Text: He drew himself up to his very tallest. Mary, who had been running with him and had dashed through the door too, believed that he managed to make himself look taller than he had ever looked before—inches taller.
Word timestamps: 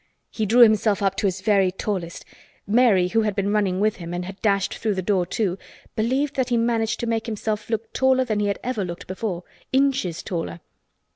He 0.31 0.47
drew 0.47 0.61
himself 0.61 1.03
up 1.03 1.15
to 1.17 1.27
his 1.27 1.41
very 1.41 1.69
tallest. 1.71 2.25
Mary, 2.65 3.09
who 3.09 3.21
had 3.21 3.35
been 3.35 3.53
running 3.53 3.79
with 3.79 3.97
him 3.97 4.15
and 4.15 4.25
had 4.25 4.41
dashed 4.41 4.73
through 4.73 4.95
the 4.95 5.03
door 5.03 5.27
too, 5.27 5.59
believed 5.95 6.35
that 6.37 6.49
he 6.49 6.57
managed 6.57 6.99
to 7.01 7.05
make 7.05 7.27
himself 7.27 7.69
look 7.69 7.93
taller 7.93 8.25
than 8.25 8.39
he 8.39 8.47
had 8.47 8.57
ever 8.63 8.83
looked 8.83 9.05
before—inches 9.05 10.23
taller. 10.23 10.59